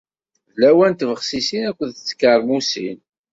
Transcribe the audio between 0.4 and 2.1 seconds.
D lawan n tbexsisin akked